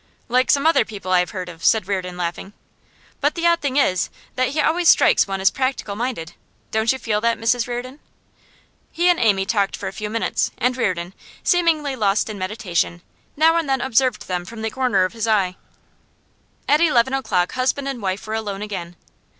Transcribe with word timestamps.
'Like 0.29 0.49
some 0.49 0.65
other 0.65 0.83
people 0.83 1.11
I 1.11 1.19
have 1.19 1.29
heard 1.29 1.47
of;' 1.47 1.63
said 1.63 1.87
Reardon, 1.87 2.17
laughing. 2.17 2.53
'But 3.19 3.35
the 3.35 3.45
odd 3.45 3.61
thing 3.61 3.77
is, 3.77 4.09
that 4.35 4.47
he 4.47 4.59
always 4.59 4.89
strikes 4.89 5.27
one 5.27 5.39
as 5.39 5.51
practical 5.51 5.95
minded. 5.95 6.33
Don't 6.71 6.91
you 6.91 6.97
feel 6.97 7.21
that, 7.21 7.37
Mrs 7.37 7.67
Reardon?' 7.67 7.99
He 8.91 9.09
and 9.09 9.19
Amy 9.19 9.45
talked 9.45 9.77
for 9.77 9.87
a 9.87 9.93
few 9.93 10.09
minutes, 10.09 10.49
and 10.57 10.75
Reardon, 10.75 11.13
seemingly 11.43 11.95
lost 11.95 12.31
in 12.31 12.39
meditation, 12.39 13.03
now 13.37 13.57
and 13.57 13.69
then 13.69 13.79
observed 13.79 14.27
them 14.27 14.43
from 14.43 14.63
the 14.63 14.71
corner 14.71 15.05
of 15.05 15.13
his 15.13 15.27
eye. 15.27 15.55
At 16.67 16.81
eleven 16.81 17.13
o'clock 17.13 17.51
husband 17.51 17.87
and 17.87 18.01
wife 18.01 18.25
were 18.25 18.33
alone 18.33 18.63
again. 18.63 18.95